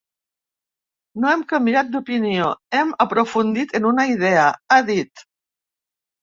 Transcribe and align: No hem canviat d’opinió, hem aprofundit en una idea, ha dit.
No 1.23 1.27
hem 1.33 1.43
canviat 1.51 1.91
d’opinió, 1.95 2.47
hem 2.79 2.95
aprofundit 3.05 3.77
en 3.81 3.87
una 3.91 4.07
idea, 4.15 4.49
ha 4.49 4.81
dit. 4.91 5.25